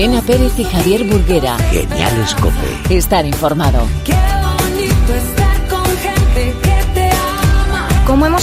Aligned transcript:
Elena 0.00 0.22
Pérez 0.22 0.58
y 0.58 0.64
Javier 0.64 1.04
Burguera. 1.04 1.58
Geniales 1.70 2.34
Cope. 2.36 2.96
Estar 2.96 3.26
informado. 3.26 3.86
Como 4.06 4.56
hemos 4.78 5.39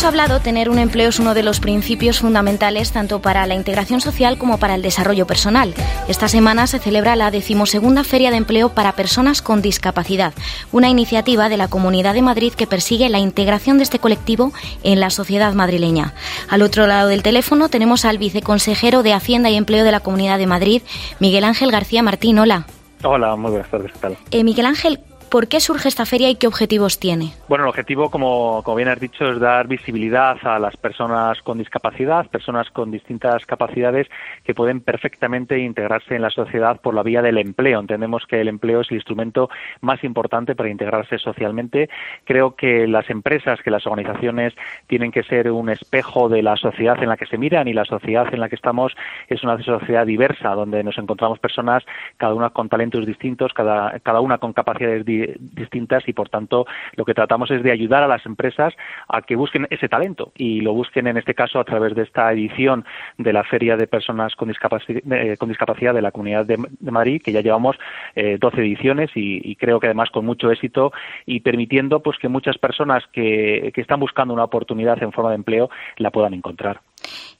hablado, 0.07 0.39
tener 0.39 0.69
un 0.69 0.79
empleo 0.79 1.09
es 1.09 1.19
uno 1.19 1.33
de 1.33 1.43
los 1.43 1.59
principios 1.59 2.19
fundamentales 2.19 2.93
tanto 2.93 3.21
para 3.21 3.45
la 3.45 3.55
integración 3.55 3.99
social 3.99 4.37
como 4.37 4.57
para 4.57 4.75
el 4.75 4.81
desarrollo 4.81 5.27
personal. 5.27 5.73
Esta 6.07 6.29
semana 6.29 6.65
se 6.65 6.79
celebra 6.79 7.17
la 7.17 7.29
decimosegunda 7.29 8.05
Feria 8.05 8.31
de 8.31 8.37
Empleo 8.37 8.69
para 8.69 8.93
Personas 8.93 9.41
con 9.41 9.61
Discapacidad, 9.61 10.33
una 10.71 10.87
iniciativa 10.87 11.49
de 11.49 11.57
la 11.57 11.67
Comunidad 11.67 12.13
de 12.13 12.21
Madrid 12.21 12.53
que 12.53 12.67
persigue 12.67 13.09
la 13.09 13.19
integración 13.19 13.77
de 13.77 13.83
este 13.83 13.99
colectivo 13.99 14.53
en 14.83 15.01
la 15.01 15.09
sociedad 15.09 15.53
madrileña. 15.53 16.13
Al 16.49 16.61
otro 16.61 16.87
lado 16.87 17.09
del 17.09 17.21
teléfono 17.21 17.67
tenemos 17.67 18.05
al 18.05 18.17
viceconsejero 18.17 19.03
de 19.03 19.13
Hacienda 19.13 19.49
y 19.49 19.55
Empleo 19.55 19.83
de 19.83 19.91
la 19.91 19.99
Comunidad 19.99 20.37
de 20.37 20.47
Madrid, 20.47 20.81
Miguel 21.19 21.43
Ángel 21.43 21.69
García 21.69 22.01
Martín. 22.01 22.39
Hola. 22.39 22.65
Hola, 23.03 23.35
muy 23.35 23.51
buenas 23.51 23.69
tardes. 23.69 23.91
¿qué 23.91 23.99
tal? 23.99 24.17
Eh, 24.31 24.43
Miguel 24.43 24.65
Ángel, 24.65 24.99
¿Por 25.29 25.49
qué 25.49 25.59
surge 25.59 25.89
esta 25.89 26.05
feria 26.05 26.29
y 26.29 26.35
qué 26.35 26.47
objetivos 26.47 26.99
tiene? 26.99 27.33
Bueno, 27.49 27.65
el 27.65 27.69
objetivo, 27.69 28.09
como, 28.09 28.63
bien 28.75 28.87
has 28.87 28.99
dicho, 28.99 29.29
es 29.29 29.41
dar 29.41 29.67
visibilidad 29.67 30.37
a 30.43 30.57
las 30.57 30.77
personas 30.77 31.41
con 31.41 31.57
discapacidad, 31.57 32.27
personas 32.27 32.69
con 32.69 32.91
distintas 32.91 33.45
capacidades 33.45 34.07
que 34.45 34.53
pueden 34.53 34.79
perfectamente 34.79 35.59
integrarse 35.59 36.15
en 36.15 36.21
la 36.21 36.29
sociedad 36.29 36.79
por 36.79 36.93
la 36.93 37.03
vía 37.03 37.21
del 37.21 37.39
empleo. 37.39 37.81
Entendemos 37.81 38.25
que 38.25 38.39
el 38.39 38.47
empleo 38.47 38.81
es 38.81 38.89
el 38.89 38.97
instrumento 38.97 39.49
más 39.81 40.01
importante 40.05 40.55
para 40.55 40.69
integrarse 40.69 41.17
socialmente. 41.17 41.89
Creo 42.23 42.55
que 42.55 42.87
las 42.87 43.09
empresas, 43.09 43.59
que 43.61 43.71
las 43.71 43.85
organizaciones 43.85 44.53
tienen 44.87 45.11
que 45.11 45.23
ser 45.23 45.51
un 45.51 45.69
espejo 45.69 46.29
de 46.29 46.41
la 46.41 46.55
sociedad 46.55 47.03
en 47.03 47.09
la 47.09 47.17
que 47.17 47.25
se 47.25 47.37
miran 47.37 47.67
y 47.67 47.73
la 47.73 47.83
sociedad 47.83 48.33
en 48.33 48.39
la 48.39 48.47
que 48.47 48.55
estamos 48.55 48.95
es 49.27 49.43
una 49.43 49.61
sociedad 49.61 50.05
diversa, 50.05 50.51
donde 50.51 50.85
nos 50.85 50.97
encontramos 50.97 51.39
personas, 51.39 51.83
cada 52.15 52.33
una 52.33 52.51
con 52.51 52.69
talentos 52.69 53.05
distintos, 53.05 53.53
cada, 53.53 53.99
cada 53.99 54.21
una 54.21 54.37
con 54.37 54.53
capacidades 54.53 55.03
distintas 55.03 55.16
distintas 55.39 56.07
y 56.07 56.13
por 56.13 56.29
tanto 56.29 56.65
lo 56.95 57.05
que 57.05 57.13
tratamos 57.13 57.51
es 57.51 57.63
de 57.63 57.71
ayudar 57.71 58.03
a 58.03 58.07
las 58.07 58.25
empresas 58.25 58.73
a 59.07 59.21
que 59.21 59.35
busquen 59.35 59.67
ese 59.69 59.89
talento 59.89 60.31
y 60.35 60.61
lo 60.61 60.73
busquen 60.73 61.07
en 61.07 61.17
este 61.17 61.33
caso 61.33 61.59
a 61.59 61.63
través 61.63 61.95
de 61.95 62.03
esta 62.03 62.31
edición 62.31 62.85
de 63.17 63.33
la 63.33 63.43
Feria 63.43 63.77
de 63.77 63.87
Personas 63.87 64.35
con, 64.35 64.49
eh, 64.49 65.37
Discapacidad 65.47 65.93
de 65.93 66.01
la 66.01 66.11
Comunidad 66.11 66.45
de, 66.45 66.57
Madrid 66.91 67.21
que 67.23 67.31
ya 67.31 67.41
llevamos 67.41 67.77
eh, 68.15 68.37
12 68.39 68.61
ediciones 68.61 69.11
y, 69.15 69.55
creo 69.55 69.79
que 69.79 69.87
además 69.87 70.09
con 70.11 70.25
mucho 70.25 70.51
éxito 70.51 70.91
y 71.25 71.39
permitiendo 71.39 72.01
pues 72.01 72.17
que 72.19 72.27
muchas 72.27 72.57
personas 72.57 73.03
que, 73.11 73.71
que 73.73 73.81
están 73.81 73.99
buscando 73.99 74.33
una 74.33 74.43
oportunidad 74.43 75.01
en 75.01 75.11
forma 75.11 75.31
de 75.31 75.35
empleo 75.35 75.69
la 75.97 76.11
puedan 76.11 76.33
encontrar. 76.33 76.81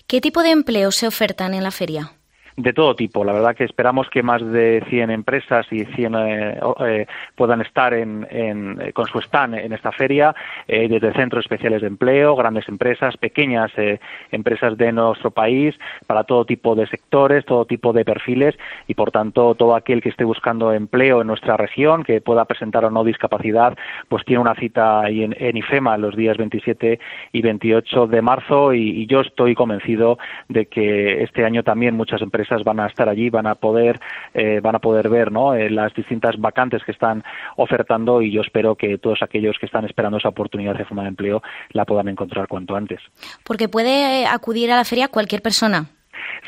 ¿Qué 0.08 0.22
tipo 0.22 0.42
de 0.42 0.52
empleo 0.52 0.92
se 0.92 1.06
ofertan 1.06 1.54
en 1.54 1.64
la 1.64 1.72
feria? 1.72 2.17
De 2.58 2.74
todo 2.74 2.96
tipo. 2.96 3.24
La 3.24 3.34
verdad 3.34 3.56
que 3.56 3.64
esperamos 3.64 4.10
que 4.10 4.24
más 4.24 4.44
de 4.44 4.84
100 4.90 5.12
empresas 5.12 5.68
y 5.72 5.86
100 5.86 6.16
eh, 6.16 6.60
eh, 6.88 7.06
puedan 7.36 7.62
estar 7.62 7.94
en, 7.94 8.28
en, 8.32 8.92
con 8.94 9.06
su 9.06 9.20
stand 9.20 9.54
en 9.56 9.74
esta 9.74 9.92
feria, 9.92 10.36
eh, 10.68 10.88
desde 10.90 11.14
centros 11.14 11.46
especiales 11.46 11.82
de 11.82 11.88
empleo, 11.88 12.36
grandes 12.36 12.68
empresas, 12.68 13.16
pequeñas 13.18 13.72
eh, 13.78 14.00
empresas 14.32 14.76
de 14.76 14.92
nuestro 14.92 15.30
país, 15.30 15.76
para 16.08 16.24
todo 16.24 16.46
tipo 16.46 16.74
de 16.74 16.88
sectores, 16.88 17.46
todo 17.46 17.66
tipo 17.66 17.94
de 17.94 18.04
perfiles 18.04 18.56
y, 18.88 18.96
por 18.96 19.12
tanto, 19.12 19.54
todo 19.54 19.76
aquel 19.76 20.02
que 20.02 20.10
esté 20.10 20.24
buscando 20.24 20.74
empleo 20.74 21.22
en 21.22 21.28
nuestra 21.28 21.58
región, 21.58 22.04
que 22.04 22.22
pueda 22.22 22.46
presentar 22.46 22.84
o 22.86 22.90
no 22.90 23.04
discapacidad, 23.04 23.78
pues 24.10 24.26
tiene 24.26 24.42
una 24.42 24.56
cita 24.56 25.08
en, 25.10 25.36
en 25.38 25.58
IFEMA 25.58 25.98
los 25.98 26.16
días 26.16 26.38
27 26.38 27.00
y 27.34 27.42
28 27.44 28.08
de 28.08 28.22
marzo 28.24 28.74
y 28.74 29.06
yo 29.06 29.22
estoy 29.22 29.54
convencido 29.54 30.18
de 30.50 30.66
que 30.66 31.22
este 31.22 31.46
año 31.46 31.62
también 31.62 31.96
muchas 31.96 32.22
empresas 32.22 32.47
van 32.64 32.80
a 32.80 32.88
estar 32.88 33.10
allí, 33.10 33.30
van 33.30 33.48
a 33.48 33.56
poder, 33.56 34.00
eh, 34.34 34.60
van 34.62 34.76
a 34.76 34.80
poder 34.80 35.10
ver 35.10 35.32
¿no? 35.32 35.54
Eh, 35.54 35.70
las 35.70 35.94
distintas 35.94 36.38
vacantes 36.38 36.84
que 36.84 36.92
están 36.92 37.24
ofertando 37.56 38.22
y 38.22 38.32
yo 38.32 38.42
espero 38.42 38.76
que 38.76 38.98
todos 38.98 39.22
aquellos 39.22 39.58
que 39.60 39.66
están 39.66 39.86
esperando 39.86 40.18
esa 40.18 40.30
oportunidad 40.30 40.76
de 40.76 40.86
forma 40.86 41.04
de 41.04 41.10
empleo 41.10 41.42
la 41.72 41.86
puedan 41.86 42.08
encontrar 42.08 42.48
cuanto 42.48 42.76
antes. 42.76 43.00
Porque 43.44 43.68
puede 43.68 44.26
acudir 44.26 44.72
a 44.72 44.76
la 44.76 44.86
feria 44.86 45.08
cualquier 45.08 45.42
persona. 45.42 45.88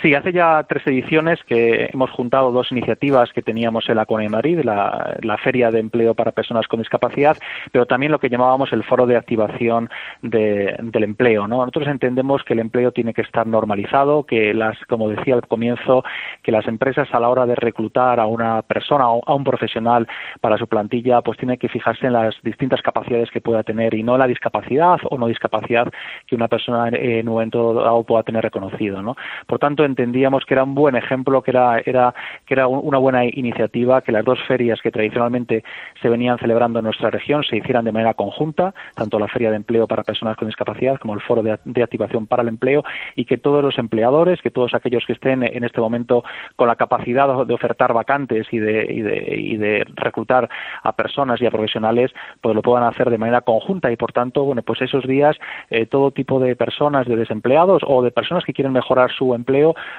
Sí, 0.01 0.13
hace 0.13 0.31
ya 0.31 0.63
tres 0.63 0.85
ediciones 0.87 1.43
que 1.43 1.89
hemos 1.91 2.09
juntado 2.11 2.51
dos 2.51 2.71
iniciativas 2.71 3.31
que 3.33 3.41
teníamos 3.41 3.89
en 3.89 3.95
la 3.95 4.05
de 4.05 4.29
Madrid, 4.29 4.61
la, 4.63 5.37
Feria 5.43 5.71
de 5.71 5.79
Empleo 5.79 6.13
para 6.13 6.31
Personas 6.31 6.67
con 6.67 6.79
Discapacidad, 6.79 7.37
pero 7.71 7.85
también 7.85 8.11
lo 8.11 8.19
que 8.19 8.29
llamábamos 8.29 8.73
el 8.73 8.83
Foro 8.83 9.05
de 9.05 9.15
Activación 9.15 9.89
del 10.21 11.03
Empleo. 11.03 11.47
Nosotros 11.47 11.87
entendemos 11.87 12.43
que 12.43 12.53
el 12.53 12.59
empleo 12.59 12.91
tiene 12.91 13.13
que 13.13 13.21
estar 13.21 13.47
normalizado, 13.47 14.25
que 14.25 14.53
las, 14.53 14.77
como 14.87 15.09
decía 15.09 15.35
al 15.35 15.47
comienzo, 15.47 16.03
que 16.43 16.51
las 16.51 16.67
empresas 16.67 17.07
a 17.13 17.19
la 17.19 17.29
hora 17.29 17.45
de 17.45 17.55
reclutar 17.55 18.19
a 18.19 18.25
una 18.25 18.61
persona, 18.63 19.05
a 19.05 19.33
un 19.33 19.43
profesional 19.43 20.07
para 20.41 20.57
su 20.57 20.67
plantilla, 20.67 21.21
pues 21.21 21.37
tiene 21.37 21.57
que 21.57 21.69
fijarse 21.69 22.07
en 22.07 22.13
las 22.13 22.35
distintas 22.43 22.81
capacidades 22.81 23.31
que 23.31 23.41
pueda 23.41 23.63
tener 23.63 23.93
y 23.93 24.03
no 24.03 24.17
la 24.17 24.27
discapacidad 24.27 24.99
o 25.09 25.17
no 25.17 25.27
discapacidad 25.27 25.91
que 26.27 26.35
una 26.35 26.47
persona 26.47 26.89
en 26.89 27.27
un 27.27 27.33
momento 27.33 27.73
dado 27.73 28.03
pueda 28.03 28.23
tener 28.23 28.43
reconocido. 28.43 29.01
¿no? 29.01 29.15
Tanto, 29.59 29.85
entendíamos 29.85 30.45
que 30.45 30.53
era 30.53 30.63
un 30.63 30.75
buen 30.75 30.95
ejemplo, 30.95 31.41
que 31.41 31.51
era, 31.51 31.79
era, 31.79 32.13
que 32.45 32.53
era 32.53 32.67
una 32.67 32.97
buena 32.97 33.25
iniciativa, 33.25 34.01
que 34.01 34.11
las 34.11 34.25
dos 34.25 34.39
ferias 34.47 34.81
que 34.81 34.91
tradicionalmente 34.91 35.63
se 36.01 36.09
venían 36.09 36.37
celebrando 36.39 36.79
en 36.79 36.85
nuestra 36.85 37.09
región 37.09 37.43
se 37.43 37.57
hicieran 37.57 37.85
de 37.85 37.91
manera 37.91 38.13
conjunta, 38.13 38.73
tanto 38.95 39.19
la 39.19 39.27
Feria 39.27 39.49
de 39.51 39.57
Empleo 39.57 39.87
para 39.87 40.03
Personas 40.03 40.37
con 40.37 40.47
Discapacidad 40.47 40.97
como 40.97 41.13
el 41.13 41.21
Foro 41.21 41.43
de, 41.43 41.83
Activación 41.83 42.27
para 42.27 42.41
el 42.41 42.49
Empleo, 42.49 42.83
y 43.15 43.25
que 43.25 43.37
todos 43.37 43.63
los 43.63 43.77
empleadores, 43.77 44.41
que 44.41 44.51
todos 44.51 44.73
aquellos 44.73 45.05
que 45.05 45.13
estén 45.13 45.43
en 45.43 45.63
este 45.63 45.81
momento 45.81 46.23
con 46.55 46.67
la 46.67 46.75
capacidad 46.75 47.45
de 47.45 47.53
ofertar 47.53 47.93
vacantes 47.93 48.47
y 48.51 48.59
de, 48.59 48.87
y 48.89 49.01
de, 49.01 49.35
y 49.37 49.57
de 49.57 49.85
reclutar 49.95 50.49
a 50.83 50.93
personas 50.93 51.41
y 51.41 51.45
a 51.45 51.51
profesionales, 51.51 52.11
pues 52.41 52.55
lo 52.55 52.61
puedan 52.61 52.83
hacer 52.83 53.09
de 53.09 53.17
manera 53.17 53.41
conjunta. 53.41 53.91
Y, 53.91 53.95
por 53.95 54.11
tanto, 54.11 54.43
bueno, 54.43 54.61
pues 54.61 54.81
esos 54.81 55.05
días 55.05 55.37
eh, 55.69 55.85
todo 55.85 56.11
tipo 56.11 56.39
de 56.39 56.55
personas, 56.55 57.07
de 57.07 57.15
desempleados 57.15 57.81
o 57.85 58.01
de 58.01 58.11
personas 58.11 58.43
que 58.43 58.53
quieren 58.53 58.73
mejorar 58.73 59.11
su 59.11 59.33
empleo, 59.33 59.48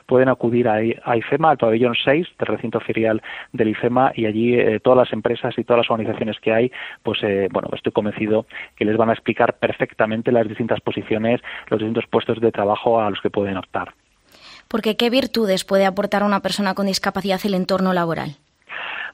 pueden 0.07 0.29
acudir 0.29 0.69
a, 0.69 0.83
IFEMA, 0.83 1.51
al 1.51 1.59
pabellón 1.59 1.95
6 2.03 2.27
del 2.39 2.47
recinto 2.47 2.81
ferial 2.81 3.23
del 3.53 3.69
IFEMA 3.69 4.13
y 4.15 4.27
allí 4.27 4.55
eh, 4.55 4.81
todas 4.81 4.99
las 4.99 5.13
empresas 5.13 5.55
y 5.59 5.65
todas 5.65 5.85
las 5.85 5.91
organizaciones 5.91 6.39
que 6.41 6.53
hay, 6.53 6.73
pues 7.03 7.19
eh, 7.23 7.49
bueno, 7.53 7.69
estoy 7.73 7.93
convencido 7.93 8.47
que 8.77 8.85
les 8.85 8.97
van 8.97 9.11
a 9.11 9.13
explicar 9.13 9.55
perfectamente 9.59 10.33
las 10.33 10.49
distintas 10.49 10.81
posiciones, 10.81 11.41
los 11.69 11.81
distintos 11.81 12.07
puestos 12.07 12.41
de 12.41 12.53
trabajo 12.53 13.01
a 13.01 13.11
los 13.11 13.21
que 13.21 13.31
pueden 13.31 13.57
optar. 13.57 13.95
Porque 14.69 14.97
¿qué 14.97 15.11
virtudes 15.11 15.65
puede 15.65 15.85
aportar 15.85 16.23
una 16.23 16.41
persona 16.41 16.75
con 16.75 16.87
discapacidad 16.87 17.41
el 17.45 17.55
entorno 17.55 17.93
laboral? 17.93 18.37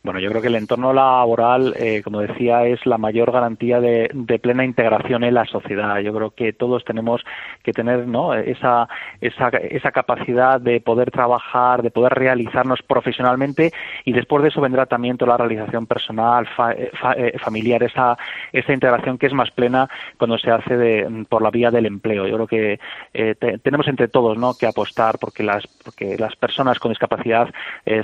Bueno, 0.07 0.21
yo 0.21 0.31
creo 0.31 0.41
que 0.41 0.47
el 0.47 0.55
entorno 0.55 0.93
laboral, 0.93 1.75
eh, 1.77 2.01
como 2.05 2.21
decía, 2.21 2.65
es 2.65 2.87
la 2.87 2.97
mayor 2.97 3.33
garantía 3.33 3.81
de, 3.81 4.09
plena 4.41 4.65
integración 4.65 5.25
en 5.25 5.35
la 5.35 5.45
sociedad. 5.47 5.99
Yo 5.99 6.15
creo 6.15 6.31
que 6.31 6.53
todos 6.53 6.85
tenemos 6.85 7.25
que 7.65 7.73
tener 7.73 8.07
esa, 8.47 8.87
capacidad 9.93 10.61
de 10.61 10.81
poder 10.81 11.11
trabajar, 11.11 11.83
de 11.83 11.91
poder 11.91 12.15
realizarnos 12.15 12.83
profesionalmente 12.83 13.73
y 14.05 14.13
después 14.13 14.45
de 14.45 14.51
eso 14.51 14.61
vendrá 14.61 14.87
también 14.87 15.17
toda 15.17 15.33
la 15.33 15.39
realización 15.39 15.87
personal, 15.87 16.47
eh, 16.77 16.93
eh, 17.17 17.39
familiar, 17.41 17.83
esa, 17.83 18.17
esa 18.53 18.73
integración 18.73 19.19
que 19.19 19.27
es 19.27 19.33
más 19.33 19.51
plena 19.51 19.89
cuando 20.19 20.39
se 20.39 20.53
hace 20.53 20.77
de, 20.77 21.27
por 21.29 21.43
la 21.43 21.51
vía 21.51 21.73
del 21.73 21.87
empleo. 21.87 22.29
Yo 22.29 22.37
creo 22.37 22.47
que 22.47 22.79
tenemos 23.61 23.89
entre 23.89 24.07
todos 24.07 24.37
que 24.57 24.67
apostar 24.67 25.19
porque 25.19 25.43
las, 25.43 25.67
porque 25.67 26.17
las 26.17 26.37
personas 26.37 26.79
con 26.79 26.93
discapacidad 26.93 27.49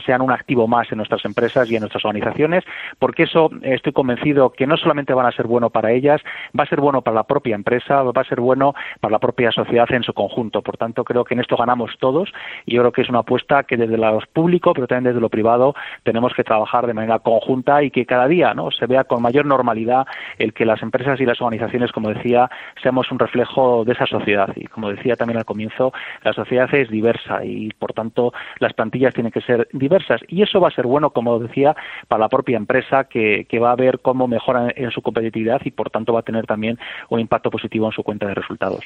sean 0.04 0.22
un 0.22 0.32
activo 0.32 0.66
más 0.66 0.90
en 0.90 0.96
nuestras 0.96 1.24
empresas 1.24 1.70
y 1.70 1.76
en 1.76 1.82
nuestras 1.82 1.91
organizaciones, 1.96 2.64
porque 2.98 3.24
eso 3.24 3.50
estoy 3.62 3.92
convencido 3.92 4.50
que 4.50 4.66
no 4.66 4.76
solamente 4.76 5.14
van 5.14 5.26
a 5.26 5.32
ser 5.32 5.46
bueno 5.46 5.70
para 5.70 5.92
ellas, 5.92 6.20
va 6.58 6.64
a 6.64 6.68
ser 6.68 6.80
bueno 6.80 7.02
para 7.02 7.16
la 7.16 7.24
propia 7.24 7.54
empresa, 7.54 8.02
va 8.02 8.20
a 8.20 8.24
ser 8.24 8.40
bueno 8.40 8.74
para 9.00 9.12
la 9.12 9.18
propia 9.18 9.50
sociedad 9.52 9.90
en 9.92 10.02
su 10.02 10.12
conjunto. 10.12 10.62
Por 10.62 10.76
tanto, 10.76 11.04
creo 11.04 11.24
que 11.24 11.34
en 11.34 11.40
esto 11.40 11.56
ganamos 11.56 11.96
todos 11.98 12.32
y 12.66 12.74
yo 12.74 12.82
creo 12.82 12.92
que 12.92 13.02
es 13.02 13.08
una 13.08 13.20
apuesta 13.20 13.62
que 13.64 13.76
desde 13.76 13.96
lo 13.96 14.12
público, 14.32 14.72
pero 14.74 14.86
también 14.86 15.12
desde 15.12 15.20
lo 15.20 15.28
privado, 15.28 15.74
tenemos 16.02 16.34
que 16.34 16.44
trabajar 16.44 16.86
de 16.86 16.94
manera 16.94 17.18
conjunta 17.18 17.82
y 17.82 17.90
que 17.90 18.06
cada 18.06 18.28
día 18.28 18.54
¿no? 18.54 18.70
se 18.70 18.86
vea 18.86 19.04
con 19.04 19.22
mayor 19.22 19.46
normalidad 19.46 20.06
el 20.38 20.52
que 20.52 20.64
las 20.64 20.82
empresas 20.82 21.20
y 21.20 21.26
las 21.26 21.40
organizaciones, 21.40 21.92
como 21.92 22.10
decía, 22.10 22.50
seamos 22.82 23.10
un 23.10 23.18
reflejo 23.18 23.84
de 23.84 23.92
esa 23.92 24.06
sociedad. 24.06 24.48
Y 24.56 24.66
como 24.66 24.90
decía 24.90 25.16
también 25.16 25.38
al 25.38 25.44
comienzo, 25.44 25.92
la 26.22 26.32
sociedad 26.32 26.72
es 26.74 26.90
diversa 26.90 27.44
y, 27.44 27.70
por 27.78 27.92
tanto, 27.92 28.32
las 28.58 28.72
plantillas 28.72 29.14
tienen 29.14 29.32
que 29.32 29.40
ser 29.40 29.68
diversas. 29.72 30.20
Y 30.28 30.42
eso 30.42 30.60
va 30.60 30.68
a 30.68 30.72
ser 30.72 30.86
bueno, 30.86 31.10
como 31.10 31.38
decía, 31.38 31.74
para 32.08 32.20
la 32.20 32.28
propia 32.28 32.56
empresa 32.56 33.04
que, 33.04 33.46
va 33.62 33.72
a 33.72 33.76
ver 33.76 34.00
cómo 34.00 34.26
mejora 34.26 34.72
en 34.74 34.90
su 34.90 35.02
competitividad 35.02 35.60
y 35.64 35.70
por 35.70 35.90
tanto 35.90 36.12
va 36.12 36.20
a 36.20 36.22
tener 36.22 36.46
también 36.46 36.78
un 37.10 37.20
impacto 37.20 37.50
positivo 37.50 37.86
en 37.86 37.92
su 37.92 38.02
cuenta 38.02 38.26
de 38.26 38.34
resultados. 38.34 38.84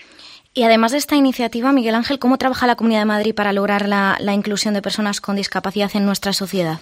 Y 0.53 0.65
además 0.65 0.93
de 0.93 0.99
esta 0.99 1.17
iniciativa, 1.17 1.73
Miguel 1.73 1.95
Ángel, 1.95 2.19
¿cómo 2.19 2.37
trabaja 2.37 2.67
la 2.67 2.77
Comunidad 2.77 3.01
de 3.01 3.07
Madrid 3.07 3.35
para 3.35 3.53
lograr 3.53 3.87
la 3.89 4.35
inclusión 4.35 4.75
de 4.75 4.83
personas 4.83 5.21
con 5.21 5.37
discapacidad 5.37 5.91
en 5.95 6.05
nuestra 6.05 6.33
sociedad? 6.33 6.79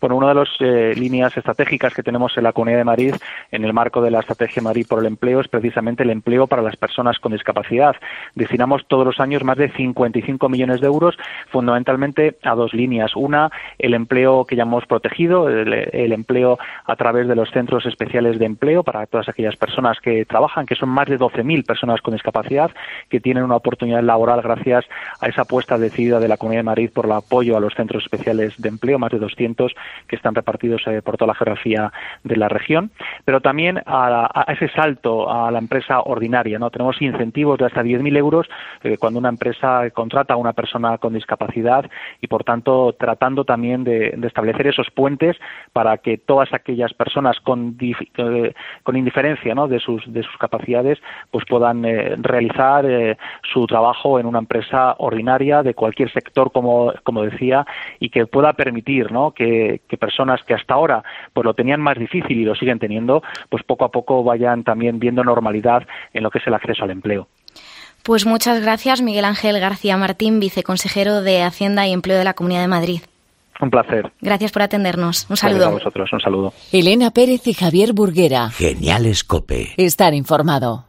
Bueno, 0.00 0.16
una 0.16 0.28
de 0.28 0.34
las 0.34 0.48
eh, 0.60 0.94
líneas 0.96 1.36
estratégicas 1.36 1.94
que 1.94 2.02
tenemos 2.02 2.36
en 2.36 2.44
la 2.44 2.52
Comunidad 2.52 2.78
de 2.78 2.84
Madrid, 2.84 3.14
en 3.50 3.64
el 3.64 3.72
marco 3.72 4.00
de 4.02 4.10
la 4.10 4.20
Estrategia 4.20 4.62
Madrid 4.62 4.86
por 4.88 5.00
el 5.00 5.06
Empleo, 5.06 5.40
es 5.40 5.48
precisamente 5.48 6.02
el 6.02 6.10
empleo 6.10 6.46
para 6.46 6.62
las 6.62 6.76
personas 6.76 7.18
con 7.18 7.32
discapacidad. 7.32 7.96
Destinamos 8.34 8.86
todos 8.86 9.04
los 9.04 9.20
años 9.20 9.44
más 9.44 9.56
de 9.56 9.70
55 9.70 10.48
millones 10.48 10.80
de 10.80 10.86
euros, 10.86 11.16
fundamentalmente 11.50 12.36
a 12.42 12.54
dos 12.54 12.74
líneas. 12.74 13.12
Una, 13.16 13.50
el 13.78 13.94
empleo 13.94 14.44
que 14.44 14.56
llamamos 14.56 14.86
protegido, 14.86 15.48
el, 15.48 16.12
empleo 16.12 16.58
a 16.84 16.96
través 16.96 17.28
de 17.28 17.34
los 17.34 17.50
centros 17.50 17.86
especiales 17.86 18.38
de 18.38 18.46
empleo 18.46 18.82
para 18.82 19.06
todas 19.06 19.28
aquellas 19.28 19.56
personas 19.56 19.98
que 20.00 20.24
trabajan, 20.24 20.66
que 20.66 20.74
son 20.74 20.88
más 20.88 21.08
de 21.08 21.18
12.000 21.18 21.64
personas 21.64 22.00
con 22.00 22.14
discapacidad, 22.14 22.70
que 23.08 23.20
tienen 23.20 23.44
una 23.44 23.56
oportunidad 23.56 24.02
laboral 24.02 24.42
gracias 24.42 24.84
a 25.20 25.28
esa 25.28 25.42
apuesta 25.42 25.78
decidida 25.78 26.20
de 26.20 26.28
la 26.28 26.36
Comunidad 26.36 26.60
de 26.60 26.64
Madrid 26.64 26.90
por 26.92 27.06
el 27.06 27.12
apoyo 27.12 27.56
a 27.56 27.60
los 27.60 27.74
centros 27.74 28.02
especiales 28.02 28.54
de 28.58 28.68
empleo, 28.68 28.98
más 28.98 29.12
de 29.12 29.18
200 29.18 29.71
que 30.08 30.16
están 30.16 30.34
repartidos 30.34 30.82
eh, 30.86 31.02
por 31.02 31.16
toda 31.16 31.28
la 31.28 31.34
geografía 31.34 31.92
de 32.24 32.36
la 32.36 32.48
región, 32.48 32.90
pero 33.24 33.40
también 33.40 33.82
a, 33.86 34.44
ese 34.48 34.68
salto 34.68 35.30
a 35.30 35.50
la 35.50 35.58
empresa 35.58 36.00
ordinaria. 36.00 36.58
¿no? 36.58 36.70
Tenemos 36.70 37.00
incentivos 37.00 37.58
de 37.58 37.66
hasta 37.66 37.82
10.000 37.82 38.16
euros 38.16 38.48
eh, 38.82 38.96
cuando 38.98 39.18
una 39.18 39.28
empresa 39.28 39.90
contrata 39.90 40.34
a 40.34 40.36
una 40.36 40.52
persona 40.52 40.98
con 40.98 41.14
discapacidad 41.14 41.88
y, 42.20 42.26
por 42.26 42.44
tanto, 42.44 42.94
tratando 42.98 43.44
también 43.44 43.84
de, 43.84 44.18
establecer 44.22 44.68
esos 44.68 44.90
puentes 44.90 45.36
para 45.72 45.98
que 45.98 46.16
todas 46.16 46.52
aquellas 46.54 46.94
personas 46.94 47.38
con, 47.40 47.76
eh, 47.80 48.54
con 48.82 48.96
indiferencia 48.96 49.54
¿no? 49.54 49.68
de, 49.68 49.78
sus, 49.78 50.02
de 50.10 50.22
sus 50.22 50.36
capacidades 50.38 50.98
pues 51.30 51.44
puedan 51.46 51.82
realizar 52.22 52.86
su 53.42 53.66
trabajo 53.66 54.18
en 54.18 54.26
una 54.26 54.38
empresa 54.38 54.94
ordinaria 54.98 55.62
de 55.62 55.74
cualquier 55.74 56.10
sector, 56.12 56.52
como, 56.52 56.92
como 57.02 57.22
decía, 57.22 57.66
y 58.00 58.10
que 58.10 58.26
pueda 58.26 58.52
permitir 58.52 59.12
¿no? 59.12 59.32
que, 59.32 59.61
personas 59.98 60.40
que 60.46 60.54
hasta 60.54 60.74
ahora 60.74 61.02
pues 61.32 61.44
lo 61.44 61.54
tenían 61.54 61.80
más 61.80 61.98
difícil 61.98 62.38
y 62.38 62.44
lo 62.44 62.54
siguen 62.54 62.78
teniendo, 62.78 63.22
pues 63.48 63.62
poco 63.64 63.84
a 63.84 63.90
poco 63.90 64.24
vayan 64.24 64.64
también 64.64 64.98
viendo 64.98 65.22
normalidad 65.24 65.86
en 66.12 66.22
lo 66.22 66.30
que 66.30 66.38
es 66.38 66.46
el 66.46 66.54
acceso 66.54 66.84
al 66.84 66.90
empleo. 66.90 67.28
Pues 68.02 68.26
muchas 68.26 68.60
gracias, 68.60 69.00
Miguel 69.00 69.24
Ángel 69.24 69.60
García 69.60 69.96
Martín, 69.96 70.40
viceconsejero 70.40 71.22
de 71.22 71.42
Hacienda 71.42 71.86
y 71.86 71.92
Empleo 71.92 72.18
de 72.18 72.24
la 72.24 72.34
Comunidad 72.34 72.62
de 72.62 72.68
Madrid. 72.68 73.00
Un 73.60 73.70
placer. 73.70 74.10
Gracias 74.20 74.50
por 74.50 74.62
atendernos. 74.62 75.26
Un 75.30 75.36
saludo. 75.36 75.68
a 75.68 75.70
vosotros, 75.70 76.12
un 76.12 76.20
saludo. 76.20 76.52
Elena 76.72 77.12
Pérez 77.12 77.46
y 77.46 77.54
Javier 77.54 77.92
Burguera. 77.92 78.50
Genial 78.50 79.06
Escope. 79.06 79.74
Estar 79.76 80.14
informado. 80.14 80.86